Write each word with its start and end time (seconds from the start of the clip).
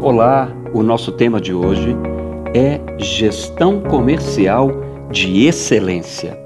Olá, 0.00 0.54
o 0.72 0.80
nosso 0.80 1.10
tema 1.10 1.40
de 1.40 1.52
hoje 1.52 1.96
é 2.54 2.80
gestão 3.02 3.80
comercial 3.80 4.70
de 5.10 5.44
excelência. 5.44 6.38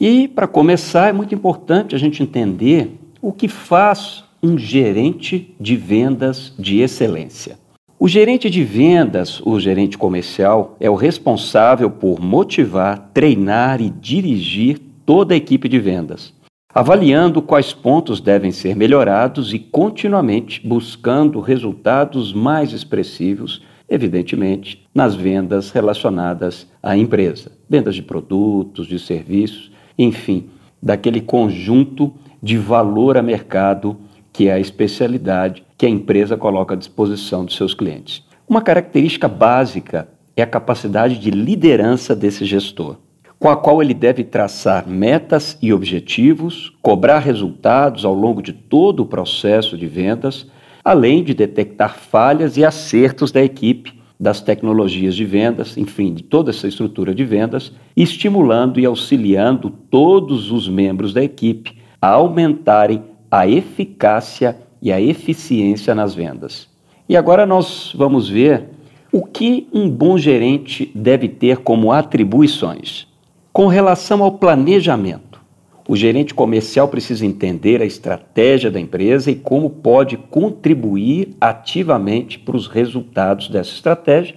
E 0.00 0.26
para 0.26 0.46
começar, 0.46 1.10
é 1.10 1.12
muito 1.12 1.34
importante 1.34 1.94
a 1.94 1.98
gente 1.98 2.22
entender 2.22 2.98
o 3.20 3.30
que 3.30 3.46
faz 3.46 4.24
um 4.42 4.56
gerente 4.56 5.54
de 5.60 5.76
vendas 5.76 6.54
de 6.58 6.80
excelência. 6.80 7.58
O 7.98 8.08
gerente 8.08 8.48
de 8.48 8.64
vendas, 8.64 9.42
o 9.44 9.60
gerente 9.60 9.98
comercial, 9.98 10.78
é 10.80 10.88
o 10.88 10.94
responsável 10.94 11.90
por 11.90 12.20
motivar, 12.20 13.10
treinar 13.12 13.82
e 13.82 13.90
dirigir 13.90 14.80
toda 15.04 15.34
a 15.34 15.36
equipe 15.36 15.68
de 15.68 15.78
vendas 15.78 16.32
avaliando 16.74 17.40
quais 17.40 17.72
pontos 17.72 18.20
devem 18.20 18.52
ser 18.52 18.76
melhorados 18.76 19.54
e 19.54 19.58
continuamente 19.58 20.64
buscando 20.66 21.40
resultados 21.40 22.32
mais 22.32 22.72
expressivos, 22.72 23.62
evidentemente, 23.88 24.86
nas 24.94 25.14
vendas 25.14 25.70
relacionadas 25.70 26.68
à 26.82 26.96
empresa, 26.96 27.52
vendas 27.68 27.94
de 27.94 28.02
produtos, 28.02 28.86
de 28.86 28.98
serviços, 28.98 29.72
enfim, 29.98 30.50
daquele 30.80 31.20
conjunto 31.20 32.12
de 32.42 32.58
valor 32.58 33.16
a 33.16 33.22
mercado 33.22 33.96
que 34.32 34.46
é 34.46 34.52
a 34.52 34.60
especialidade 34.60 35.64
que 35.76 35.86
a 35.86 35.88
empresa 35.88 36.36
coloca 36.36 36.74
à 36.74 36.76
disposição 36.76 37.44
dos 37.44 37.56
seus 37.56 37.74
clientes. 37.74 38.22
Uma 38.48 38.62
característica 38.62 39.26
básica 39.26 40.08
é 40.36 40.42
a 40.42 40.46
capacidade 40.46 41.18
de 41.18 41.30
liderança 41.30 42.14
desse 42.14 42.44
gestor 42.44 42.98
com 43.38 43.48
a 43.48 43.56
qual 43.56 43.80
ele 43.80 43.94
deve 43.94 44.24
traçar 44.24 44.88
metas 44.88 45.56
e 45.62 45.72
objetivos, 45.72 46.72
cobrar 46.82 47.20
resultados 47.20 48.04
ao 48.04 48.12
longo 48.12 48.42
de 48.42 48.52
todo 48.52 49.00
o 49.00 49.06
processo 49.06 49.76
de 49.76 49.86
vendas, 49.86 50.46
além 50.84 51.22
de 51.22 51.34
detectar 51.34 51.96
falhas 51.96 52.56
e 52.56 52.64
acertos 52.64 53.30
da 53.30 53.42
equipe, 53.42 53.96
das 54.18 54.40
tecnologias 54.40 55.14
de 55.14 55.24
vendas, 55.24 55.76
enfim, 55.76 56.12
de 56.12 56.24
toda 56.24 56.50
essa 56.50 56.66
estrutura 56.66 57.14
de 57.14 57.24
vendas, 57.24 57.72
estimulando 57.96 58.80
e 58.80 58.86
auxiliando 58.86 59.70
todos 59.70 60.50
os 60.50 60.68
membros 60.68 61.12
da 61.14 61.22
equipe 61.22 61.78
a 62.02 62.08
aumentarem 62.08 63.02
a 63.30 63.46
eficácia 63.46 64.56
e 64.82 64.90
a 64.90 65.00
eficiência 65.00 65.94
nas 65.94 66.14
vendas. 66.14 66.68
E 67.08 67.16
agora 67.16 67.46
nós 67.46 67.92
vamos 67.96 68.28
ver 68.28 68.64
o 69.12 69.24
que 69.24 69.68
um 69.72 69.88
bom 69.88 70.18
gerente 70.18 70.90
deve 70.94 71.28
ter 71.28 71.58
como 71.58 71.92
atribuições. 71.92 73.07
Com 73.52 73.66
relação 73.66 74.22
ao 74.22 74.32
planejamento, 74.32 75.40
o 75.88 75.96
gerente 75.96 76.34
comercial 76.34 76.86
precisa 76.86 77.24
entender 77.24 77.80
a 77.80 77.86
estratégia 77.86 78.70
da 78.70 78.78
empresa 78.78 79.30
e 79.30 79.34
como 79.34 79.70
pode 79.70 80.16
contribuir 80.18 81.34
ativamente 81.40 82.38
para 82.38 82.56
os 82.56 82.66
resultados 82.68 83.48
dessa 83.48 83.70
estratégia. 83.70 84.36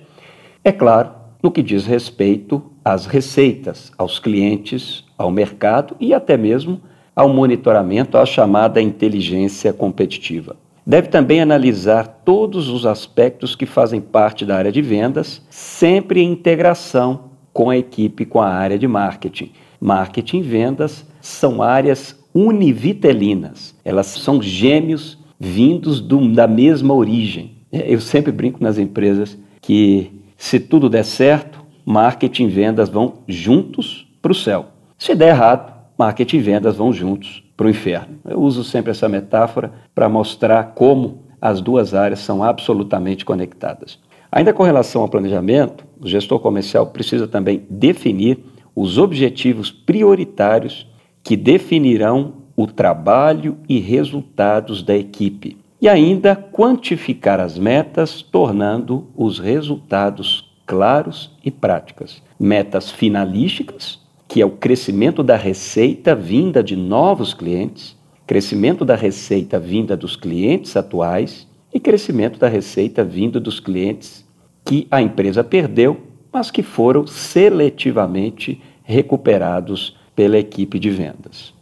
É 0.64 0.72
claro, 0.72 1.12
no 1.44 1.52
que 1.52 1.62
diz 1.62 1.86
respeito 1.86 2.64
às 2.84 3.06
receitas, 3.06 3.92
aos 3.98 4.18
clientes, 4.18 5.04
ao 5.18 5.30
mercado 5.30 5.96
e 6.00 6.14
até 6.14 6.38
mesmo 6.38 6.82
ao 7.14 7.28
monitoramento, 7.28 8.18
à 8.18 8.26
chamada 8.26 8.82
inteligência 8.82 9.74
competitiva. 9.74 10.56
Deve 10.88 11.10
também 11.10 11.42
analisar 11.42 12.22
todos 12.26 12.70
os 12.70 12.86
aspectos 12.86 13.56
que 13.56 13.66
fazem 13.66 14.00
parte 14.00 14.46
da 14.46 14.56
área 14.56 14.72
de 14.72 14.82
vendas, 14.82 15.46
sempre 15.50 16.22
em 16.22 16.32
integração 16.32 17.31
com 17.54 17.70
a 17.70 17.78
equipe, 17.78 18.26
com 18.26 18.40
a 18.40 18.50
área 18.50 18.78
de 18.78 18.88
marketing. 18.88 19.52
Marketing 19.80 20.40
e 20.40 20.44
vendas 20.44 21.06
são 21.20 21.62
áreas 21.62 22.20
univitelinas, 22.34 23.76
elas 23.84 24.08
são 24.08 24.42
gêmeos 24.42 25.18
vindos 25.40 26.00
do, 26.00 26.32
da 26.32 26.48
mesma 26.48 26.94
origem. 26.94 27.58
Eu 27.72 28.00
sempre 28.00 28.32
brinco 28.32 28.64
nas 28.64 28.78
empresas 28.78 29.38
que 29.60 30.12
se 30.38 30.60
tudo 30.60 30.90
der 30.90 31.04
certo, 31.04 31.64
marketing 31.86 32.46
e 32.46 32.50
vendas 32.50 32.90
vão 32.90 33.16
juntos 33.28 34.08
para 34.22 34.32
o 34.32 34.36
céu. 34.36 34.68
Se 34.98 35.16
der 35.16 35.30
errado, 35.30 35.74
marketing 35.98 36.38
e 36.38 36.42
vendas 36.42 36.76
vão 36.76 36.94
juntos 36.94 37.44
para 37.58 37.68
o 37.68 37.70
inferno. 37.70 38.20
Eu 38.28 38.40
uso 38.40 38.64
sempre 38.64 38.92
essa 38.92 39.10
metáfora 39.10 39.72
para 39.94 40.10
mostrar 40.10 40.74
como 40.76 41.24
as 41.42 41.60
duas 41.60 41.94
áreas 41.94 42.20
são 42.20 42.44
absolutamente 42.44 43.26
conectadas. 43.26 44.00
Ainda 44.32 44.54
com 44.54 44.64
relação 44.64 45.02
ao 45.02 45.10
planejamento, 45.10 45.86
o 46.00 46.08
gestor 46.08 46.40
comercial 46.40 46.88
precisa 46.88 47.28
também 47.28 47.66
definir 47.70 48.40
os 48.74 48.98
objetivos 48.98 49.70
prioritários 49.70 50.88
que 51.22 51.36
definirão 51.36 52.36
o 52.56 52.66
trabalho 52.66 53.58
e 53.68 53.80
resultados 53.80 54.82
da 54.82 54.96
equipe. 54.96 55.58
E 55.82 55.90
ainda 55.90 56.36
quantificar 56.36 57.42
as 57.42 57.58
metas, 57.58 58.22
tornando 58.22 59.08
os 59.16 59.38
resultados 59.40 60.50
claros 60.66 61.36
e 61.44 61.52
práticas. 61.52 62.22
Metas 62.40 62.90
finalísticas, 62.90 64.00
que 64.28 64.42
é 64.42 64.46
o 64.46 64.52
crescimento 64.52 65.22
da 65.22 65.36
receita 65.36 66.16
vinda 66.16 66.64
de 66.64 66.78
novos 66.78 67.34
clientes, 67.34 67.98
crescimento 68.26 68.86
da 68.86 68.96
receita 68.96 69.60
vinda 69.60 69.98
dos 69.98 70.16
clientes 70.16 70.78
atuais 70.78 71.48
e 71.74 71.80
crescimento 71.80 72.40
da 72.40 72.48
receita 72.48 73.04
vindo 73.04 73.40
dos 73.40 73.60
clientes 73.60 74.26
que 74.66 74.88
a 74.92 75.02
empresa 75.02 75.44
perdeu, 75.44 76.02
mas 76.32 76.52
que 76.52 76.64
foram 76.64 77.06
seletivamente 77.08 78.62
recuperados 78.84 79.98
pela 80.16 80.38
equipe 80.38 80.80
de 80.80 80.90
vendas. 80.90 81.54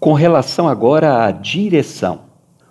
Com 0.00 0.12
relação 0.12 0.68
agora 0.68 1.24
à 1.24 1.30
direção, 1.30 2.20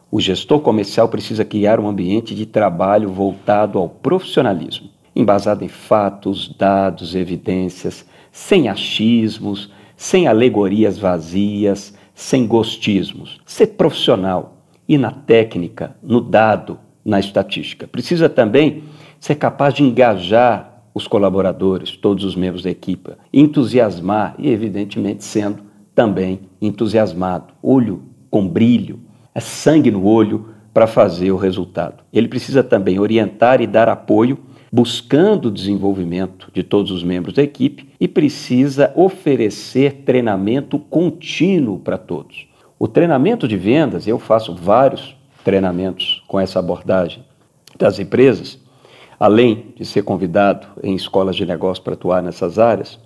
o 0.10 0.22
gestor 0.22 0.62
comercial 0.62 1.10
precisa 1.10 1.44
criar 1.44 1.80
um 1.80 1.88
ambiente 1.88 2.34
de 2.34 2.46
trabalho 2.46 3.10
voltado 3.10 3.78
ao 3.78 3.90
profissionalismo, 3.90 4.90
embasado 5.16 5.64
em 5.64 5.68
fatos, 5.68 6.48
dados, 6.58 7.16
evidências, 7.16 8.06
sem 8.32 8.70
achismos, 8.70 9.72
sem 9.96 10.28
alegorias 10.28 10.98
vazias, 10.98 11.94
sem 12.14 12.48
gostismos. 12.48 13.42
Ser 13.46 13.68
profissional 13.68 14.58
e 14.88 14.98
na 14.98 15.12
técnica, 15.12 15.96
no 16.02 16.22
dado, 16.22 16.80
na 17.08 17.22
estatística. 17.22 17.88
Precisa 17.88 18.28
também 18.28 18.84
ser 19.18 19.36
capaz 19.36 19.74
de 19.74 19.82
engajar 19.82 20.84
os 20.94 21.08
colaboradores, 21.08 21.96
todos 21.96 22.26
os 22.26 22.36
membros 22.36 22.64
da 22.64 22.70
equipe, 22.70 23.12
entusiasmar 23.32 24.36
e, 24.38 24.50
evidentemente, 24.50 25.24
sendo 25.24 25.64
também 25.96 26.42
entusiasmado, 26.62 27.54
olho 27.64 28.04
com 28.30 28.46
brilho, 28.46 29.00
é 29.34 29.40
sangue 29.40 29.90
no 29.90 30.06
olho 30.06 30.50
para 30.74 30.86
fazer 30.86 31.32
o 31.32 31.38
resultado. 31.38 32.04
Ele 32.12 32.28
precisa 32.28 32.62
também 32.62 33.00
orientar 33.00 33.62
e 33.62 33.68
dar 33.68 33.88
apoio, 33.88 34.38
buscando 34.72 35.46
o 35.48 35.52
desenvolvimento 35.52 36.52
de 36.54 36.62
todos 36.62 36.92
os 36.92 37.04
membros 37.04 37.36
da 37.36 37.42
equipe 37.42 37.88
e 38.00 38.08
precisa 38.08 38.92
oferecer 38.96 40.04
treinamento 40.06 40.78
contínuo 40.78 41.80
para 41.80 41.98
todos. 41.98 42.48
O 42.78 42.88
treinamento 42.88 43.48
de 43.48 43.56
vendas, 43.56 44.08
eu 44.08 44.20
faço 44.20 44.54
vários 44.54 45.17
treinamentos 45.48 46.22
com 46.28 46.38
essa 46.38 46.60
abordagem 46.60 47.24
das 47.80 48.00
empresas, 48.00 48.60
além 49.18 49.74
de 49.78 49.86
ser 49.86 50.02
convidado 50.02 50.68
em 50.84 50.94
escolas 50.94 51.38
de 51.38 51.46
negócio 51.46 51.82
para 51.82 51.94
atuar 51.94 52.22
nessas 52.22 52.60
áreas, 52.60 53.00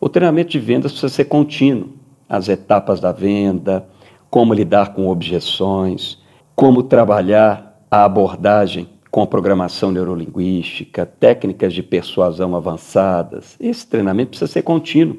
o 0.00 0.08
treinamento 0.08 0.50
de 0.50 0.58
vendas 0.58 0.90
precisa 0.90 1.14
ser 1.14 1.26
contínuo. 1.26 1.90
As 2.28 2.48
etapas 2.48 2.98
da 2.98 3.12
venda, 3.12 3.86
como 4.28 4.52
lidar 4.52 4.94
com 4.94 5.08
objeções, 5.08 6.18
como 6.56 6.82
trabalhar 6.82 7.80
a 7.88 8.04
abordagem 8.04 8.88
com 9.08 9.22
a 9.22 9.26
programação 9.28 9.92
neurolinguística, 9.92 11.06
técnicas 11.06 11.72
de 11.72 11.84
persuasão 11.84 12.56
avançadas. 12.56 13.56
Esse 13.60 13.86
treinamento 13.86 14.30
precisa 14.30 14.50
ser 14.50 14.62
contínuo. 14.62 15.18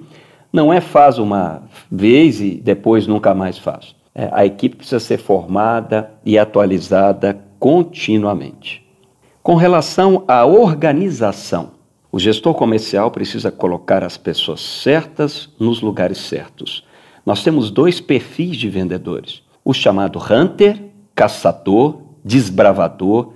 Não 0.51 0.73
é 0.73 0.81
faz 0.81 1.17
uma 1.17 1.63
vez 1.89 2.41
e 2.41 2.55
depois 2.55 3.07
nunca 3.07 3.33
mais 3.33 3.57
faz. 3.57 3.95
É, 4.19 4.29
a 4.31 4.43
equipe 4.43 4.77
precisa 4.77 4.99
ser 4.99 5.19
formada 5.19 6.11
e 6.25 6.39
atualizada 6.39 7.39
continuamente. 7.59 8.83
Com 9.43 9.53
relação 9.53 10.23
à 10.27 10.43
organização, 10.43 11.73
o 12.11 12.17
gestor 12.17 12.55
comercial 12.55 13.11
precisa 13.11 13.51
colocar 13.51 14.03
as 14.03 14.17
pessoas 14.17 14.59
certas 14.59 15.53
nos 15.59 15.81
lugares 15.81 16.17
certos. 16.17 16.83
Nós 17.23 17.43
temos 17.43 17.69
dois 17.69 18.01
perfis 18.01 18.57
de 18.57 18.67
vendedores: 18.67 19.43
o 19.63 19.71
chamado 19.71 20.17
hunter, 20.17 20.81
caçador, 21.13 22.01
desbravador. 22.25 23.33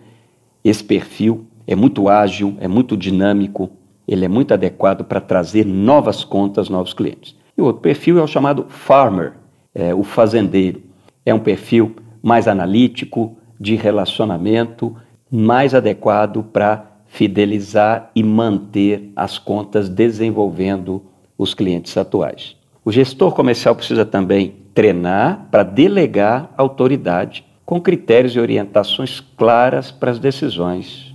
Esse 0.64 0.84
perfil 0.84 1.46
é 1.68 1.76
muito 1.76 2.10
ágil, 2.10 2.58
é 2.60 2.68
muito 2.68 2.98
dinâmico, 2.98 3.70
ele 4.08 4.26
é 4.26 4.28
muito 4.28 4.52
adequado 4.52 5.04
para 5.04 5.22
trazer 5.22 5.64
novas 5.64 6.24
contas, 6.24 6.70
novos 6.70 6.92
clientes. 6.92 7.36
E 7.56 7.62
o 7.62 7.66
outro 7.66 7.84
perfil 7.84 8.18
é 8.18 8.24
o 8.24 8.28
chamado 8.28 8.66
farmer, 8.68 9.34
é, 9.74 9.94
o 9.94 10.04
fazendeiro. 10.04 10.82
É 11.26 11.34
um 11.34 11.40
perfil 11.40 11.96
mais 12.22 12.48
analítico, 12.48 13.38
de 13.60 13.76
relacionamento, 13.76 14.96
mais 15.30 15.76
adequado 15.76 16.44
para 16.44 16.86
fidelizar 17.06 18.10
e 18.16 18.24
manter 18.24 19.12
as 19.16 19.38
contas 19.38 19.88
desenvolvendo 19.88 21.04
os 21.38 21.54
clientes 21.54 21.96
atuais. 21.96 22.56
O 22.84 22.92
gestor 22.92 23.34
comercial 23.34 23.76
precisa 23.76 24.06
também 24.06 24.56
treinar 24.74 25.48
para 25.52 25.62
delegar 25.62 26.52
autoridade 26.58 27.46
com 27.66 27.80
critérios 27.80 28.36
e 28.36 28.40
orientações 28.40 29.20
claras 29.38 29.92
para 29.92 30.12
as 30.12 30.20
decisões 30.20 31.14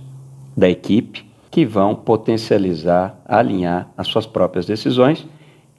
da 0.55 0.69
equipe 0.69 1.25
que 1.51 1.65
vão 1.65 1.95
potencializar, 1.95 3.19
alinhar 3.25 3.89
as 3.97 4.07
suas 4.07 4.25
próprias 4.25 4.65
decisões. 4.65 5.27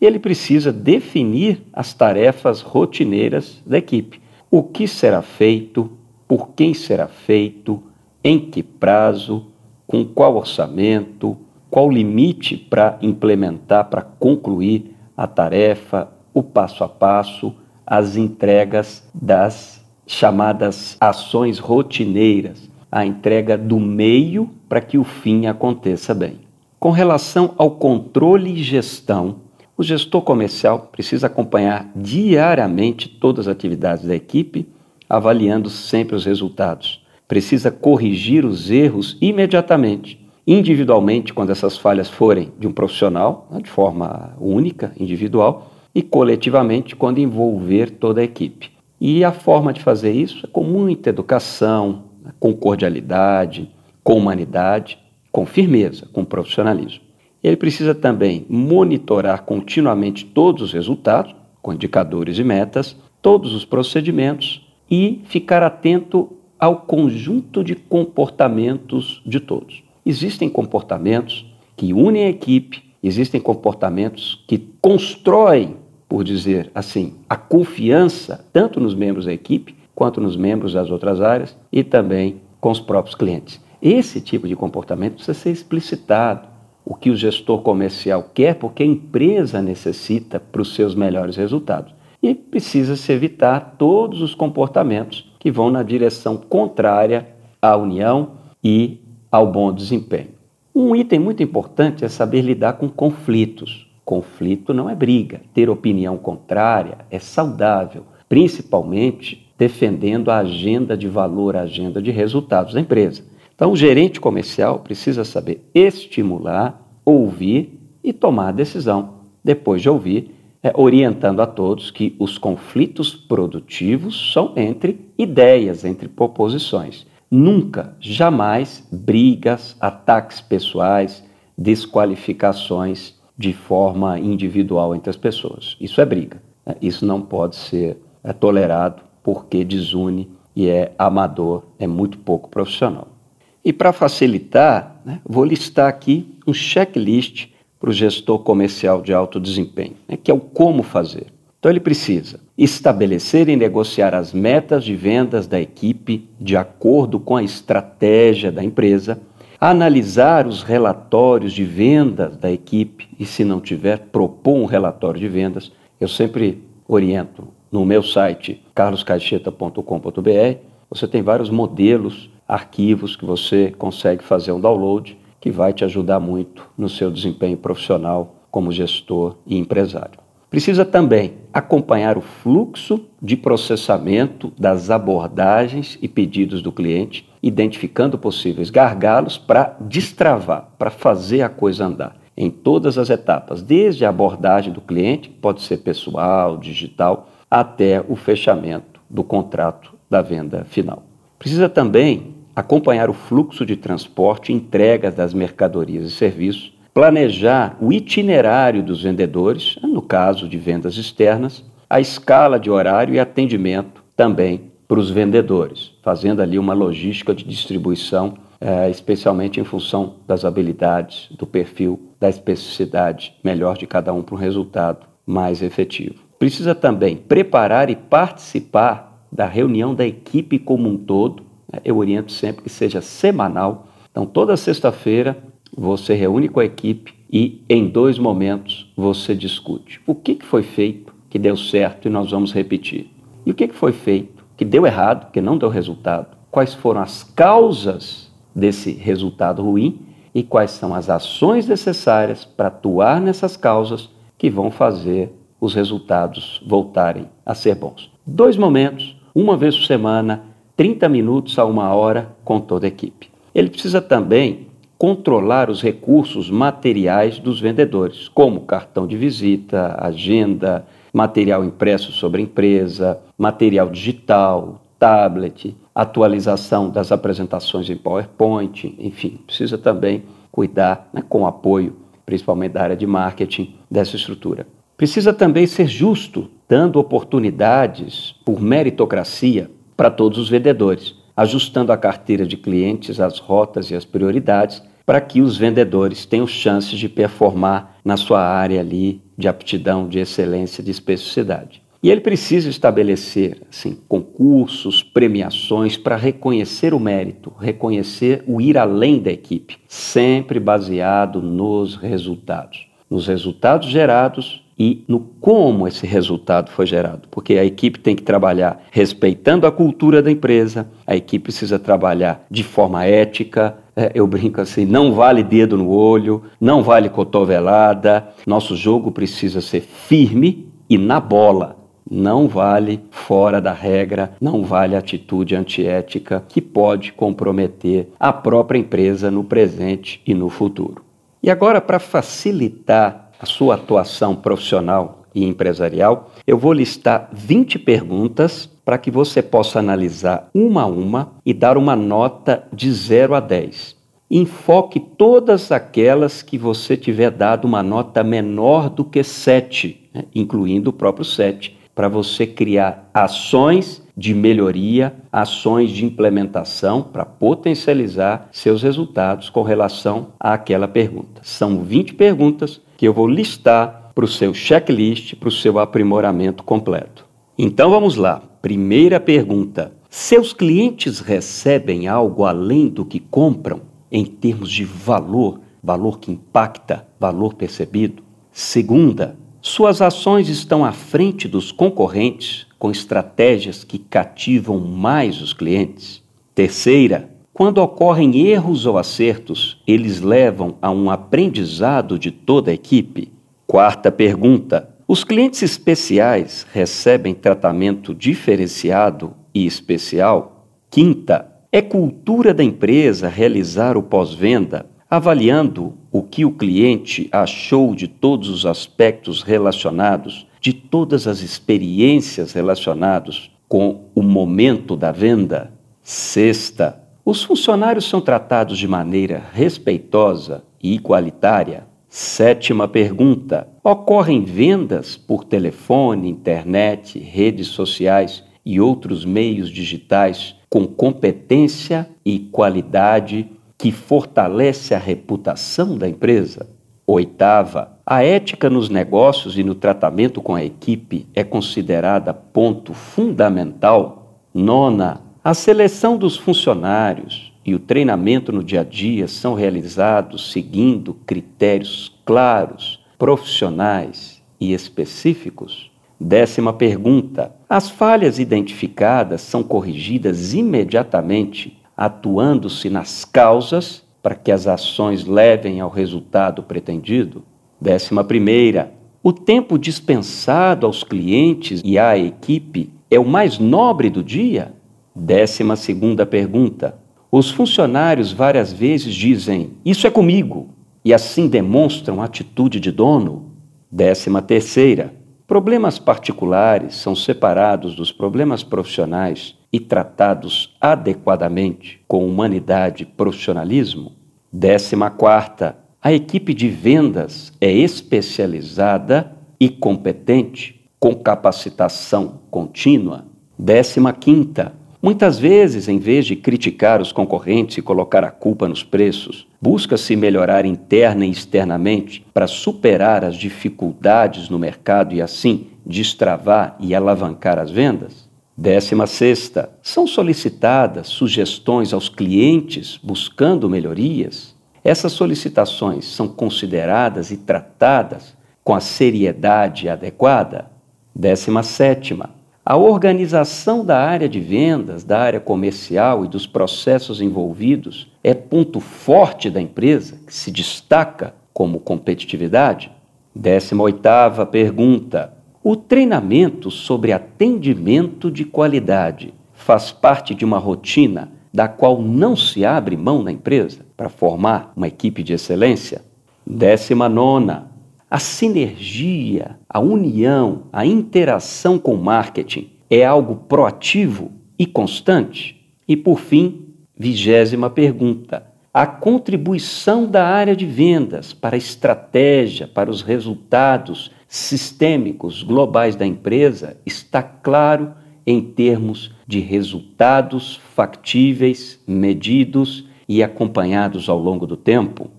E 0.01 0.07
ele 0.07 0.19
precisa 0.19 0.73
definir 0.73 1.63
as 1.73 1.93
tarefas 1.93 2.61
rotineiras 2.61 3.63
da 3.67 3.79
equipe. 3.79 4.21
O 4.51 4.63
que 4.63 4.87
será 4.87 5.23
feito, 5.23 5.91
por 6.27 6.51
quem 6.51 6.73
será 6.73 7.09
feito, 7.09 7.83
em 8.23 8.39
que 8.39 8.63
prazo, 8.63 9.47
com 9.87 10.05
qual 10.05 10.37
orçamento, 10.37 11.37
qual 11.71 11.91
limite 11.91 12.57
para 12.57 12.99
implementar, 13.03 13.87
para 13.87 14.03
concluir 14.03 14.95
a 15.17 15.27
tarefa, 15.27 16.09
o 16.33 16.43
passo 16.43 16.85
a 16.85 16.89
passo, 16.89 17.55
as 17.87 18.17
entregas 18.17 19.09
das 19.15 19.85
chamadas 20.07 20.97
ações 21.01 21.59
rotineiras, 21.59 22.71
a 22.91 23.05
entrega 23.05 23.59
do 23.59 23.79
meio 23.79 24.49
para 24.69 24.81
que 24.81 24.97
o 24.97 25.05
fim 25.05 25.47
aconteça 25.47 26.15
bem. 26.15 26.41
Com 26.79 26.91
relação 26.91 27.55
ao 27.59 27.73
controle 27.73 28.53
e 28.53 28.63
gestão, 28.63 29.37
o 29.79 29.83
gestor 29.85 30.23
comercial 30.23 30.91
precisa 30.91 31.29
acompanhar 31.29 31.89
diariamente 31.95 33.09
todas 33.09 33.47
as 33.47 33.55
atividades 33.55 34.05
da 34.05 34.15
equipe, 34.17 34.67
avaliando 35.09 35.71
sempre 35.71 36.17
os 36.17 36.25
resultados. 36.25 37.01
Precisa 37.29 37.71
corrigir 37.71 38.45
os 38.45 38.73
erros 38.73 39.17
imediatamente, 39.21 40.21
individualmente, 40.45 41.33
quando 41.33 41.51
essas 41.51 41.79
falhas 41.79 42.11
forem 42.11 42.51
de 42.59 42.67
um 42.67 42.73
profissional, 42.73 43.47
né, 43.53 43.61
de 43.63 43.71
forma 43.71 44.35
única, 44.41 44.93
individual, 44.99 45.71
e 45.95 46.03
coletivamente, 46.03 46.97
quando 46.97 47.19
envolver 47.19 47.91
toda 47.91 48.21
a 48.21 48.25
equipe. 48.25 48.73
E 49.01 49.23
a 49.23 49.31
forma 49.31 49.73
de 49.73 49.81
fazer 49.81 50.11
isso 50.11 50.45
é 50.45 50.49
com 50.49 50.65
muita 50.65 51.11
educação, 51.11 52.07
com 52.41 52.53
cordialidade, 52.53 53.71
com 54.03 54.19
humanidade, 54.19 54.99
com 55.31 55.47
firmeza, 55.47 56.05
com 56.13 56.25
profissionalismo. 56.25 57.08
Ele 57.43 57.57
precisa 57.57 57.95
também 57.95 58.45
monitorar 58.49 59.43
continuamente 59.45 60.25
todos 60.25 60.63
os 60.63 60.73
resultados, 60.73 61.35
com 61.63 61.73
indicadores 61.73 62.39
e 62.39 62.45
metas, 62.45 62.97
todos 63.21 63.55
os 63.55 63.65
procedimentos 63.65 64.67
e 64.91 65.23
ficar 65.27 65.63
atento 65.63 66.33
ao 66.59 66.79
conjunto 66.81 67.63
de 67.63 67.75
comportamentos 67.75 69.23
de 69.25 69.39
todos. 69.39 69.83
Existem 70.05 70.49
comportamentos 70.49 71.47
que 71.77 71.93
unem 71.93 72.25
a 72.25 72.31
equipe, 72.31 72.83
existem 73.03 73.41
comportamentos 73.41 74.45
que 74.49 74.59
constroem 74.81 75.77
por 76.09 76.25
dizer 76.25 76.71
assim, 76.75 77.15
a 77.29 77.37
confiança 77.37 78.45
tanto 78.53 78.81
nos 78.81 78.95
membros 78.95 79.27
da 79.27 79.33
equipe 79.33 79.77
quanto 79.95 80.21
nos 80.21 80.37
membros 80.37 80.73
das 80.73 80.91
outras 80.91 81.21
áreas 81.21 81.57
e 81.71 81.85
também 81.85 82.41
com 82.61 82.71
os 82.71 82.81
próprios 82.81 83.15
clientes. 83.15 83.61
Esse 83.83 84.21
tipo 84.21 84.49
de 84.49 84.57
comportamento 84.57 85.15
precisa 85.15 85.35
ser 85.35 85.51
explicitado. 85.51 86.49
O 86.91 86.95
que 86.95 87.11
o 87.11 87.17
gestor 87.17 87.61
comercial 87.61 88.31
quer, 88.33 88.55
porque 88.55 88.83
a 88.83 88.87
empresa 88.87 89.61
necessita 89.61 90.41
para 90.41 90.63
os 90.63 90.75
seus 90.75 90.95
melhores 90.95 91.37
resultados. 91.37 91.93
E 92.23 92.35
precisa 92.35 92.97
se 92.97 93.13
evitar 93.13 93.75
todos 93.77 94.23
os 94.23 94.35
comportamentos 94.35 95.31
que 95.39 95.51
vão 95.51 95.71
na 95.71 95.83
direção 95.83 96.39
contrária 96.39 97.29
à 97.61 97.77
união 97.77 98.31
e 98.65 99.03
ao 99.31 99.53
bom 99.53 99.71
desempenho. 99.71 100.31
Um 100.75 100.97
item 100.97 101.19
muito 101.19 101.43
importante 101.43 102.07
é 102.07 102.09
saber 102.09 102.41
lidar 102.41 102.73
com 102.73 102.89
conflitos. 102.89 103.87
Conflito 104.03 104.73
não 104.73 104.89
é 104.89 104.95
briga. 104.95 105.43
Ter 105.53 105.69
opinião 105.69 106.17
contrária 106.17 106.97
é 107.11 107.19
saudável, 107.19 108.05
principalmente 108.31 109.47
defendendo 109.59 110.31
a 110.31 110.39
agenda 110.39 110.97
de 110.97 111.07
valor, 111.07 111.55
a 111.55 111.63
agenda 111.65 112.01
de 112.01 112.11
resultados 112.11 112.73
da 112.73 112.81
empresa. 112.81 113.23
Então, 113.59 113.73
o 113.73 113.77
gerente 113.77 114.21
comercial 114.21 114.79
precisa 114.79 115.25
saber 115.25 115.69
estimular, 115.75 116.81
ouvir 117.05 117.77
e 118.05 118.13
tomar 118.13 118.51
a 118.51 118.53
decisão. 118.53 119.15
Depois 119.43 119.83
de 119.83 119.91
ouvir, 119.91 120.33
é, 120.63 120.73
orientando 120.77 121.41
a 121.41 121.47
todos 121.47 121.91
que 121.91 122.15
os 122.21 122.39
conflitos 122.39 123.17
produtivos 123.17 124.33
são 124.33 124.53
entre 124.55 125.11
ideias, 125.19 125.85
entre 125.85 126.07
proposições. 126.07 127.05
Nunca, 127.29 127.97
jamais 127.99 128.87
brigas, 128.93 129.77
ataques 129.81 130.41
pessoais, 130.41 131.25
desqualificações 131.59 133.19
de 133.37 133.53
forma 133.53 134.21
individual 134.21 134.95
entre 134.95 135.11
as 135.11 135.17
pessoas. 135.17 135.77
Isso 135.81 136.01
é 136.01 136.05
briga. 136.05 136.41
Né? 136.65 136.77
Isso 136.81 137.05
não 137.05 137.21
pode 137.21 137.57
ser 137.57 138.01
é, 138.23 138.33
tolerado 138.33 139.03
porque 139.21 139.65
desune 139.65 140.31
e 140.55 140.69
é 140.69 140.93
amador, 140.97 141.65
é 141.77 141.89
muito 141.89 142.19
pouco 142.19 142.49
profissional. 142.49 143.18
E 143.65 143.73
para 143.73 143.93
facilitar, 143.93 145.01
né, 145.05 145.21
vou 145.25 145.45
listar 145.45 145.89
aqui 145.89 146.39
um 146.47 146.55
checklist 146.55 147.49
para 147.79 147.91
o 147.91 147.93
gestor 147.93 148.41
comercial 148.41 149.03
de 149.03 149.13
alto 149.13 149.39
desempenho, 149.39 149.95
né, 150.09 150.17
que 150.17 150.31
é 150.31 150.35
o 150.35 150.41
como 150.41 150.83
fazer. 150.83 151.27
Então 151.59 151.71
ele 151.71 151.81
precisa 151.81 152.41
estabelecer 152.57 153.49
e 153.49 153.57
negociar 153.57 154.15
as 154.15 154.33
metas 154.33 154.85
de 154.85 154.95
vendas 154.95 155.47
da 155.47 155.61
equipe 155.61 156.29
de 156.41 156.57
acordo 156.57 157.19
com 157.19 157.37
a 157.37 157.43
estratégia 157.43 158.51
da 158.53 158.63
empresa, 158.63 159.21
analisar 159.61 160.47
os 160.47 160.63
relatórios 160.63 161.53
de 161.53 161.65
vendas 161.65 162.37
da 162.37 162.51
equipe 162.51 163.09
e, 163.19 163.25
se 163.25 163.45
não 163.45 163.61
tiver, 163.61 163.99
propor 163.99 164.57
um 164.57 164.67
relatório 164.67 165.21
de 165.21 165.29
vendas. 165.29 165.73
Eu 166.01 166.07
sempre 166.07 166.63
oriento 166.87 167.49
no 167.71 167.85
meu 167.85 168.03
site 168.03 168.63
carloscaixeta.com.br. 168.75 170.59
Você 170.91 171.09
tem 171.09 171.23
vários 171.23 171.51
modelos, 171.51 172.31
arquivos 172.49 173.15
que 173.15 173.25
você 173.25 173.73
consegue 173.77 174.25
fazer 174.25 174.53
um 174.53 174.61
download 174.61 175.19
que 175.41 175.51
vai 175.51 175.73
te 175.73 175.85
ajudar 175.85 176.19
muito 176.19 176.67
no 176.77 176.89
seu 176.89 177.11
desempenho 177.11 177.57
profissional 177.57 178.37
como 178.51 178.73
gestor 178.73 179.37
e 179.47 179.59
empresário. 179.59 180.19
Precisa 180.51 180.85
também 180.85 181.35
acompanhar 181.53 182.17
o 182.17 182.23
fluxo 182.23 183.05
de 183.21 183.37
processamento 183.37 184.51
das 184.59 184.91
abordagens 184.91 185.99
e 186.01 186.09
pedidos 186.09 186.63
do 186.63 186.73
cliente, 186.73 187.29
identificando 187.43 188.17
possíveis 188.17 188.71
gargalos 188.71 189.37
para 189.37 189.77
destravar, 189.81 190.71
para 190.79 190.91
fazer 190.91 191.43
a 191.43 191.51
coisa 191.51 191.85
andar 191.85 192.17
em 192.41 192.51
todas 192.51 192.97
as 192.97 193.11
etapas, 193.11 193.63
desde 193.63 194.05
a 194.05 194.11
abordagem 194.11 194.73
do 194.73 194.81
cliente, 194.81 195.29
pode 195.29 195.61
ser 195.61 195.79
pessoal, 195.79 196.57
digital, 196.57 197.29
até 197.51 198.01
o 198.09 198.15
fechamento 198.15 199.01
do 199.11 199.25
contrato 199.25 199.93
da 200.09 200.23
venda 200.23 200.65
final. 200.65 201.03
Precisa 201.37 201.69
também 201.69 202.37
acompanhar 202.59 203.09
o 203.09 203.13
fluxo 203.15 203.65
de 203.65 203.77
transporte 203.77 204.51
e 204.51 204.55
entrega 204.55 205.13
das 205.13 205.33
mercadorias 205.33 206.05
e 206.05 206.11
serviços 206.11 206.77
planejar 206.93 207.77
o 207.81 207.93
itinerário 207.93 208.83
dos 208.83 209.05
vendedores, 209.05 209.79
no 209.81 210.03
caso 210.03 210.49
de 210.49 210.59
vendas 210.59 210.97
externas, 210.97 211.65
a 211.89 212.01
escala 212.01 212.59
de 212.59 212.69
horário 212.69 213.15
e 213.15 213.21
atendimento 213.21 214.03
também 214.17 214.73
para 214.89 214.99
os 214.99 215.09
vendedores, 215.09 215.93
fazendo 216.03 216.43
ali 216.43 216.59
uma 216.59 216.75
logística 216.75 217.33
de 217.33 217.45
distribuição, 217.45 218.35
eh, 218.61 218.91
especialmente 218.91 219.61
em 219.61 219.65
função 219.65 220.17
das 220.27 220.45
habilidades, 220.45 221.29
do 221.39 221.47
perfil, 221.47 222.11
da 222.19 222.29
especificidade 222.29 223.35
melhor 223.45 223.79
de 223.79 223.87
cada 223.87 224.13
um 224.13 224.21
para 224.21 224.35
um 224.35 224.39
resultado 224.39 225.07
mais 225.25 225.63
efetivo. 225.63 226.17
Precisa 226.41 226.75
também 226.75 227.15
preparar 227.15 227.89
e 227.89 227.95
participar 227.95 229.09
da 229.31 229.47
reunião 229.47 229.95
da 229.95 230.05
equipe 230.07 230.59
como 230.59 230.89
um 230.89 230.97
todo. 230.97 231.45
Eu 231.85 231.99
oriento 231.99 232.33
sempre 232.33 232.63
que 232.63 232.71
seja 232.71 233.01
semanal. 233.01 233.89
Então, 234.11 234.25
toda 234.25 234.57
sexta-feira 234.57 235.37
você 235.77 236.15
reúne 236.15 236.49
com 236.49 236.61
a 236.61 236.65
equipe 236.65 237.15
e 237.31 237.63
em 237.69 237.89
dois 237.89 238.19
momentos 238.19 238.93
você 238.97 239.35
discute. 239.35 240.01
O 240.07 240.15
que, 240.15 240.39
foi 240.45 240.63
feito 240.63 241.15
que 241.29 241.39
deu 241.39 241.57
certo 241.57 242.09
e 242.09 242.11
nós 242.11 242.31
vamos 242.31 242.53
repetir? 242.53 243.11
E 243.45 243.51
o 243.51 243.55
que, 243.55 243.69
que 243.69 243.75
foi 243.75 243.93
feito 243.93 244.45
que 244.57 244.65
deu 244.65 244.87
errado, 244.87 245.31
que 245.31 245.41
não 245.41 245.59
deu 245.59 245.69
resultado? 245.69 246.37
Quais 246.51 246.75
foram 246.75 247.01
as 247.01 247.23
causas 247.23 248.31
desse 248.55 248.93
resultado 248.93 249.63
ruim 249.63 250.01
e 250.35 250.43
quais 250.43 250.73
são 250.73 250.95
as 250.95 251.09
ações 251.09 251.69
necessárias 251.69 252.45
para 252.45 252.69
atuar 252.69 253.21
nessas 253.21 253.57
causas 253.57 254.11
que 254.37 254.51
vão 254.51 254.71
fazer 254.71 255.33
os 255.61 255.75
resultados 255.75 256.63
voltarem 256.67 257.29
a 257.45 257.55
ser 257.55 257.75
bons. 257.75 258.11
Dois 258.27 258.57
momentos, 258.57 259.17
uma 259.35 259.57
vez 259.57 259.77
por 259.77 259.85
semana, 259.85 260.45
30 260.79 261.09
minutos 261.09 261.59
a 261.59 261.65
uma 261.65 261.93
hora 261.93 262.37
com 262.45 262.61
toda 262.61 262.87
a 262.87 262.89
equipe. 262.89 263.29
Ele 263.53 263.69
precisa 263.69 264.01
também 264.01 264.69
controlar 264.97 265.69
os 265.69 265.83
recursos 265.83 266.49
materiais 266.49 267.41
dos 267.41 267.61
vendedores, 267.61 268.29
como 268.29 268.61
cartão 268.61 269.05
de 269.05 269.17
visita, 269.17 269.97
agenda, 269.99 270.87
material 271.13 271.65
impresso 271.65 272.13
sobre 272.13 272.41
a 272.41 272.45
empresa, 272.45 273.19
material 273.37 273.91
digital, 273.91 274.81
tablet, 275.01 275.75
atualização 275.93 276.89
das 276.89 277.11
apresentações 277.11 277.91
em 277.91 277.97
PowerPoint, 277.97 278.95
enfim, 279.01 279.41
precisa 279.45 279.77
também 279.77 280.23
cuidar 280.53 281.11
né, 281.13 281.25
com 281.29 281.45
apoio, 281.45 281.97
principalmente 282.25 282.75
da 282.75 282.83
área 282.83 282.97
de 282.97 283.07
marketing, 283.07 283.75
dessa 283.91 284.15
estrutura. 284.15 284.65
Precisa 284.97 285.33
também 285.33 285.67
ser 285.67 285.89
justo, 285.89 286.49
dando 286.69 287.01
oportunidades 287.01 288.37
por 288.45 288.61
meritocracia 288.61 289.69
para 289.99 290.13
todos 290.13 290.39
os 290.39 290.49
vendedores, 290.49 291.17
ajustando 291.37 291.91
a 291.91 291.97
carteira 291.97 292.47
de 292.47 292.57
clientes 292.57 293.19
às 293.19 293.41
rotas 293.41 293.91
e 293.91 293.97
às 293.97 294.05
prioridades 294.05 294.81
para 295.05 295.21
que 295.21 295.41
os 295.41 295.57
vendedores 295.57 296.25
tenham 296.25 296.47
chances 296.47 296.97
de 296.97 297.09
performar 297.09 297.97
na 298.05 298.17
sua 298.17 298.41
área 298.41 298.79
ali 298.79 299.21
de 299.37 299.49
aptidão, 299.49 300.09
de 300.09 300.21
excelência, 300.21 300.85
de 300.85 300.93
especificidade. 300.93 301.83
E 302.01 302.13
ele 302.13 302.21
precisa 302.21 302.69
estabelecer 302.69 303.61
assim, 303.69 303.99
concursos, 304.07 305.03
premiações 305.03 305.97
para 305.97 306.15
reconhecer 306.15 306.95
o 306.95 307.01
mérito, 307.01 307.53
reconhecer 307.59 308.45
o 308.47 308.61
ir 308.61 308.79
além 308.79 309.19
da 309.19 309.33
equipe, 309.33 309.79
sempre 309.89 310.61
baseado 310.61 311.43
nos 311.43 311.97
resultados. 311.97 312.87
Nos 313.11 313.27
resultados 313.27 313.89
gerados 313.89 314.63
e 314.79 315.05
no 315.09 315.21
como 315.41 315.89
esse 315.89 316.07
resultado 316.07 316.71
foi 316.71 316.87
gerado. 316.87 317.29
Porque 317.31 317.55
a 317.55 317.65
equipe 317.65 317.99
tem 317.99 318.15
que 318.15 318.23
trabalhar 318.23 318.83
respeitando 318.91 319.67
a 319.67 319.73
cultura 319.73 320.23
da 320.23 320.31
empresa, 320.31 320.89
a 321.07 321.17
equipe 321.17 321.45
precisa 321.45 321.79
trabalhar 321.79 322.47
de 322.51 322.63
forma 322.63 323.05
ética. 323.05 323.77
É, 323.97 324.13
eu 324.15 324.27
brinco 324.27 324.61
assim: 324.61 324.85
não 324.85 325.13
vale 325.13 325.43
dedo 325.43 325.77
no 325.77 325.91
olho, 325.91 326.43
não 326.61 326.83
vale 326.83 327.09
cotovelada. 327.09 328.29
Nosso 328.47 328.77
jogo 328.77 329.11
precisa 329.11 329.61
ser 329.61 329.81
firme 329.81 330.69
e 330.89 330.97
na 330.97 331.19
bola 331.19 331.77
não 332.11 332.49
vale 332.49 333.01
fora 333.11 333.61
da 333.61 333.73
regra, 333.73 334.33
não 334.41 334.65
vale 334.65 334.97
atitude 334.97 335.55
antiética 335.55 336.43
que 336.49 336.61
pode 336.61 337.13
comprometer 337.13 338.09
a 338.19 338.33
própria 338.33 338.79
empresa 338.79 339.31
no 339.31 339.45
presente 339.45 340.21
e 340.27 340.33
no 340.33 340.49
futuro. 340.49 341.03
E 341.43 341.51
agora, 341.51 341.81
para 341.81 341.99
facilitar 341.99 343.28
a 343.39 343.47
sua 343.47 343.75
atuação 343.75 344.35
profissional 344.35 345.23
e 345.35 345.45
empresarial, 345.45 346.31
eu 346.47 346.59
vou 346.59 346.73
listar 346.73 347.29
20 347.33 347.79
perguntas 347.79 348.69
para 348.85 348.99
que 348.99 349.11
você 349.11 349.43
possa 349.43 349.79
analisar 349.79 350.49
uma 350.55 350.83
a 350.83 350.87
uma 350.87 351.33
e 351.45 351.53
dar 351.53 351.77
uma 351.77 351.95
nota 351.95 352.67
de 352.73 352.91
0 352.91 353.35
a 353.35 353.41
10. 353.41 353.97
Enfoque 354.31 355.01
todas 355.01 355.73
aquelas 355.73 356.43
que 356.43 356.59
você 356.59 356.97
tiver 356.97 357.31
dado 357.31 357.65
uma 357.65 357.83
nota 357.83 358.23
menor 358.23 358.91
do 358.91 359.05
que 359.05 359.23
7, 359.23 360.11
né, 360.13 360.25
incluindo 360.35 360.91
o 360.91 360.93
próprio 360.93 361.25
7, 361.25 361.79
para 361.95 362.09
você 362.09 362.47
criar 362.47 363.11
ações 363.13 364.03
de 364.17 364.35
melhoria, 364.35 365.15
ações 365.33 365.91
de 365.91 366.05
implementação 366.05 367.03
para 367.03 367.25
potencializar 367.25 368.49
seus 368.53 368.83
resultados 368.83 369.49
com 369.49 369.63
relação 369.63 370.29
àquela 370.39 370.87
pergunta. 370.87 371.41
São 371.43 371.83
20 371.83 372.15
perguntas 372.15 372.81
que 372.99 373.07
eu 373.07 373.15
vou 373.15 373.29
listar 373.29 374.11
para 374.13 374.25
o 374.25 374.29
seu 374.29 374.53
checklist, 374.53 375.37
para 375.37 375.49
o 375.49 375.53
seu 375.53 375.79
aprimoramento 375.79 376.65
completo. 376.65 377.25
Então 377.57 377.91
vamos 377.91 378.17
lá. 378.17 378.43
Primeira 378.61 379.21
pergunta: 379.21 379.93
seus 380.11 380.53
clientes 380.53 381.21
recebem 381.21 382.09
algo 382.09 382.45
além 382.45 382.89
do 382.89 383.05
que 383.05 383.21
compram 383.21 383.83
em 384.11 384.25
termos 384.25 384.69
de 384.71 384.85
valor, 384.85 385.61
valor 385.81 386.19
que 386.19 386.33
impacta, 386.33 387.07
valor 387.21 387.55
percebido? 387.55 388.25
Segunda, 388.51 389.37
suas 389.61 390.03
ações 390.03 390.49
estão 390.49 390.85
à 390.85 390.91
frente 390.91 391.47
dos 391.47 391.71
concorrentes 391.71 392.67
com 392.81 392.91
estratégias 392.91 393.85
que 393.85 393.99
cativam 393.99 394.81
mais 394.81 395.41
os 395.41 395.53
clientes. 395.53 396.21
Terceira, 396.53 397.31
quando 397.59 397.79
ocorrem 397.79 398.47
erros 398.47 398.87
ou 398.87 398.99
acertos, 398.99 399.83
eles 399.85 400.21
levam 400.21 400.77
a 400.81 400.93
um 400.93 401.11
aprendizado 401.11 402.17
de 402.17 402.31
toda 402.31 402.71
a 402.71 402.75
equipe. 402.75 403.33
Quarta 403.67 404.13
pergunta: 404.13 404.89
os 405.09 405.25
clientes 405.25 405.61
especiais 405.65 406.65
recebem 406.73 407.35
tratamento 407.35 408.15
diferenciado 408.15 409.35
e 409.53 409.67
especial? 409.67 410.69
Quinta, 410.89 411.51
é 411.73 411.83
cultura 411.83 412.55
da 412.55 412.63
empresa 412.63 413.27
realizar 413.27 413.97
o 413.97 414.05
pós-venda 414.05 414.87
avaliando 415.11 415.95
o 416.13 416.23
que 416.23 416.45
o 416.45 416.53
cliente 416.53 417.29
achou 417.33 417.93
de 417.93 418.07
todos 418.07 418.49
os 418.49 418.67
aspectos 418.67 419.43
relacionados, 419.43 420.47
de 420.61 420.73
todas 420.73 421.27
as 421.27 421.41
experiências 421.41 422.53
relacionadas 422.53 423.51
com 423.67 424.05
o 424.15 424.23
momento 424.23 424.95
da 424.95 425.11
venda. 425.11 425.73
Sexta, 426.03 427.08
os 427.31 427.43
funcionários 427.43 428.09
são 428.09 428.23
tratados 428.23 428.79
de 428.79 428.89
maneira 428.89 429.45
respeitosa 429.53 430.65
e 430.83 430.95
igualitária. 430.95 431.87
Sétima 432.09 432.89
pergunta: 432.89 433.69
ocorrem 433.85 434.47
vendas 434.47 435.15
por 435.15 435.45
telefone, 435.45 436.31
internet, 436.31 437.19
redes 437.19 437.67
sociais 437.67 438.43
e 438.65 438.81
outros 438.81 439.27
meios 439.27 439.69
digitais 439.69 440.57
com 440.71 440.87
competência 440.87 442.09
e 442.25 442.39
qualidade 442.39 443.47
que 443.77 443.93
fortalece 443.93 444.95
a 444.95 444.99
reputação 444.99 445.99
da 445.99 446.09
empresa. 446.09 446.67
Oitava, 447.07 447.99
a 448.07 448.25
ética 448.25 448.71
nos 448.71 448.89
negócios 448.89 449.59
e 449.59 449.63
no 449.63 449.75
tratamento 449.75 450.41
com 450.41 450.55
a 450.55 450.65
equipe 450.65 451.27
é 451.35 451.45
considerada 451.45 452.33
ponto 452.33 452.95
fundamental. 452.95 454.41
Nona, 454.55 455.28
a 455.43 455.55
seleção 455.55 456.17
dos 456.17 456.37
funcionários 456.37 457.53
e 457.65 457.75
o 457.75 457.79
treinamento 457.79 458.53
no 458.53 458.63
dia 458.63 458.81
a 458.81 458.85
dia 458.85 459.29
são 459.29 459.55
realizados 459.55 460.51
seguindo 460.53 461.15
critérios 461.27 462.13
claros, 462.25 463.01
profissionais 463.19 464.43
e 464.61 464.73
específicos. 464.73 465.91
Décima 466.21 466.73
pergunta: 466.73 467.55
as 467.69 467.89
falhas 467.89 468.39
identificadas 468.39 469.41
são 469.41 469.63
corrigidas 469.63 470.55
imediatamente 470.55 471.79
atuando-se 471.97 472.89
nas 472.89 473.25
causas 473.25 474.05
para 474.23 474.37
que 474.37 474.53
as 474.53 474.69
ações 474.69 475.25
levem 475.25 475.81
ao 475.81 475.91
resultado 475.91 476.63
pretendido. 476.63 477.43
Décima 477.81 478.23
primeira, 478.23 478.93
o 479.21 479.33
tempo 479.33 479.77
dispensado 479.77 480.87
aos 480.87 481.03
clientes 481.03 481.81
e 481.85 481.99
à 481.99 482.17
equipe 482.17 482.91
é 483.11 483.19
o 483.19 483.25
mais 483.25 483.59
nobre 483.59 484.11
do 484.11 484.23
dia? 484.23 484.78
Décima 485.21 485.75
segunda 485.75 486.25
pergunta. 486.25 486.97
Os 487.29 487.51
funcionários 487.51 488.31
várias 488.31 488.73
vezes 488.73 489.13
dizem: 489.13 489.73
Isso 489.85 490.07
é 490.07 490.11
comigo, 490.11 490.69
e 491.05 491.13
assim 491.13 491.49
demonstram 491.49 492.23
atitude 492.23 492.79
de 492.79 492.93
dono? 492.93 493.51
Décima 493.91 494.41
terceira. 494.41 495.13
Problemas 495.45 495.99
particulares 495.99 496.95
são 496.95 497.17
separados 497.17 497.97
dos 497.97 498.13
problemas 498.13 498.63
profissionais 498.63 499.57
e 499.73 499.81
tratados 499.81 500.77
adequadamente 500.81 502.01
com 502.07 502.25
humanidade 502.25 503.03
e 503.03 503.07
profissionalismo. 503.07 504.13
Décima 504.53 505.11
quarta, 505.11 505.77
a 506.01 506.13
equipe 506.13 506.55
de 506.55 506.69
vendas 506.69 507.53
é 507.61 507.73
especializada 507.73 509.33
e 509.59 509.69
competente, 509.69 510.81
com 511.01 511.13
capacitação 511.13 512.41
contínua. 512.53 513.25
Décima 513.59 514.13
quinta, 514.13 514.78
muitas 515.03 515.39
vezes, 515.39 515.89
em 515.89 515.99
vez 515.99 516.27
de 516.27 516.37
criticar 516.37 517.01
os 517.01 517.13
concorrentes 517.13 517.79
e 517.79 517.83
colocar 517.83 518.25
a 518.25 518.31
culpa 518.31 518.69
nos 518.69 518.83
preços, 518.83 519.47
busca-se 519.61 520.17
melhorar 520.17 520.65
interna 520.65 521.27
e 521.27 521.31
externamente 521.31 522.25
para 522.33 522.47
superar 522.47 523.25
as 523.25 523.37
dificuldades 523.37 524.49
no 524.49 524.59
mercado 524.59 525.15
e 525.15 525.23
assim 525.23 525.67
destravar 525.85 526.77
e 526.81 526.95
alavancar 526.95 527.59
as 527.59 527.71
vendas. 527.71 528.29
Décima 528.57 529.07
sexta, 529.07 529.71
são 529.81 530.05
solicitadas 530.05 531.07
sugestões 531.07 531.93
aos 531.93 532.09
clientes 532.09 532.99
buscando 533.01 533.71
melhorias? 533.71 534.53
Essas 534.83 535.13
solicitações 535.13 536.07
são 536.07 536.27
consideradas 536.27 537.31
e 537.31 537.37
tratadas 537.37 538.37
com 538.65 538.75
a 538.75 538.81
seriedade 538.81 539.89
adequada? 539.89 540.71
Décima 541.15 541.63
sétima, 541.63 542.31
a 542.71 542.77
organização 542.77 543.83
da 543.83 543.99
área 543.99 544.29
de 544.29 544.39
vendas, 544.39 545.03
da 545.03 545.19
área 545.19 545.41
comercial 545.41 546.23
e 546.23 546.29
dos 546.29 546.47
processos 546.47 547.19
envolvidos 547.19 548.13
é 548.23 548.35
ponto 548.35 548.79
forte 548.79 549.49
da 549.49 549.59
empresa 549.59 550.21
que 550.27 550.35
se 550.35 550.51
destaca 550.51 551.35
como 551.51 551.81
competitividade? 551.81 552.93
Décima 553.35 553.85
oitava 553.85 554.45
pergunta, 554.45 555.33
o 555.65 555.77
treinamento 555.77 556.71
sobre 556.71 557.11
atendimento 557.11 558.31
de 558.31 558.45
qualidade 558.45 559.33
faz 559.55 559.91
parte 559.91 560.35
de 560.35 560.45
uma 560.45 560.59
rotina 560.59 561.33
da 561.51 561.69
qual 561.69 562.03
não 562.03 562.37
se 562.37 562.67
abre 562.67 562.99
mão 562.99 563.23
na 563.23 563.33
empresa 563.33 563.79
para 563.97 564.11
formar 564.11 564.75
uma 564.77 564.89
equipe 564.89 565.23
de 565.23 565.33
excelência. 565.33 566.03
Décima 566.47 567.09
nona, 567.09 567.71
a 568.11 568.19
sinergia, 568.19 569.59
a 569.69 569.79
união, 569.81 570.65
a 570.73 570.87
interação 570.87 571.79
com 571.79 571.95
o 571.95 572.03
marketing 572.03 572.71
é 572.89 573.05
algo 573.05 573.37
proativo 573.37 574.33
e 574.59 574.65
constante? 574.65 575.57
E 575.87 575.97
por 575.97 576.19
fim, 576.19 576.75
vigésima 576.97 577.69
pergunta, 577.69 578.47
a 578.73 578.87
contribuição 578.87 580.07
da 580.07 580.27
área 580.27 580.57
de 580.57 580.65
vendas 580.65 581.33
para 581.33 581.57
a 581.57 581.59
estratégia, 581.59 582.67
para 582.67 582.91
os 582.91 583.03
resultados 583.03 584.11
sistêmicos 584.27 585.43
globais 585.43 585.97
da 585.97 586.07
empresa 586.07 586.77
está 586.87 587.23
claro 587.23 587.93
em 588.27 588.41
termos 588.41 589.15
de 589.27 589.41
resultados 589.41 590.61
factíveis, 590.75 591.83
medidos 591.87 592.87
e 593.09 593.23
acompanhados 593.23 594.09
ao 594.09 594.19
longo 594.19 594.47
do 594.47 594.57
tempo? 594.57 595.11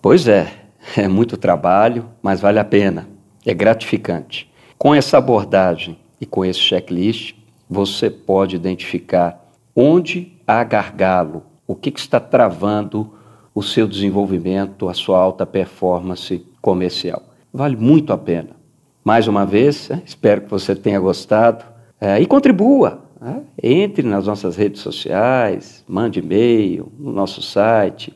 Pois 0.00 0.28
é, 0.28 0.63
é 0.96 1.08
muito 1.08 1.36
trabalho, 1.36 2.06
mas 2.22 2.40
vale 2.40 2.58
a 2.58 2.64
pena, 2.64 3.08
é 3.44 3.54
gratificante. 3.54 4.50
Com 4.76 4.94
essa 4.94 5.18
abordagem 5.18 5.98
e 6.20 6.26
com 6.26 6.44
esse 6.44 6.60
checklist, 6.60 7.34
você 7.68 8.10
pode 8.10 8.56
identificar 8.56 9.50
onde 9.74 10.32
há 10.46 10.62
gargalo, 10.62 11.42
o 11.66 11.74
que, 11.74 11.92
está 11.96 12.20
travando 12.20 13.14
o 13.54 13.62
seu 13.62 13.86
desenvolvimento, 13.86 14.88
a 14.88 14.94
sua 14.94 15.18
alta 15.18 15.46
performance 15.46 16.44
comercial. 16.60 17.22
Vale 17.52 17.76
muito 17.76 18.12
a 18.12 18.18
pena. 18.18 18.50
Mais 19.04 19.28
uma 19.28 19.46
vez, 19.46 19.90
é, 19.90 20.02
espero 20.04 20.42
que 20.42 20.50
você 20.50 20.74
tenha 20.74 20.98
gostado 20.98 21.64
é, 22.00 22.20
e 22.20 22.26
contribua. 22.26 23.02
É, 23.22 23.80
entre 23.84 24.06
nas 24.06 24.26
nossas 24.26 24.56
redes 24.56 24.82
sociais, 24.82 25.82
mande 25.88 26.18
e-mail 26.18 26.92
no 26.98 27.12
nosso 27.12 27.40
site, 27.40 28.12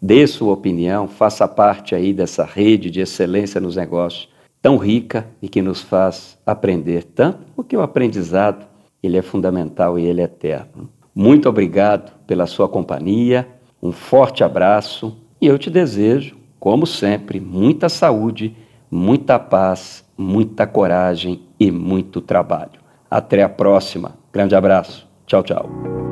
dê 0.00 0.26
sua 0.26 0.52
opinião, 0.52 1.08
faça 1.08 1.46
parte 1.46 1.94
aí 1.94 2.12
dessa 2.12 2.44
rede 2.44 2.90
de 2.90 3.00
excelência 3.00 3.60
nos 3.60 3.76
negócios 3.76 4.28
tão 4.60 4.76
rica 4.76 5.26
e 5.40 5.48
que 5.48 5.62
nos 5.62 5.80
faz 5.80 6.38
aprender 6.44 7.04
tanto, 7.04 7.38
porque 7.54 7.76
o 7.76 7.82
aprendizado 7.82 8.66
ele 9.02 9.16
é 9.16 9.22
fundamental 9.22 9.98
e 9.98 10.04
ele 10.04 10.20
é 10.20 10.24
eterno. 10.24 10.88
Muito 11.14 11.48
obrigado 11.48 12.12
pela 12.26 12.46
sua 12.46 12.68
companhia, 12.68 13.46
um 13.82 13.92
forte 13.92 14.42
abraço 14.42 15.16
e 15.40 15.46
eu 15.46 15.58
te 15.58 15.70
desejo, 15.70 16.36
como 16.58 16.86
sempre, 16.86 17.40
muita 17.40 17.88
saúde, 17.88 18.56
muita 18.90 19.38
paz, 19.38 20.04
muita 20.16 20.66
coragem 20.66 21.42
e 21.58 21.70
muito 21.70 22.20
trabalho. 22.20 22.80
Até 23.10 23.42
a 23.42 23.48
próxima. 23.48 24.16
Grande 24.32 24.54
abraço. 24.54 25.08
Tchau, 25.26 25.42
tchau. 25.42 26.07